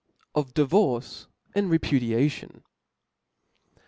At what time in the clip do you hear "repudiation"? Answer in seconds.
1.69-2.63